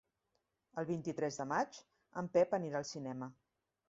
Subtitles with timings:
[0.81, 1.77] El vint-i-tres de maig
[2.21, 3.29] en Pep anirà al cinema.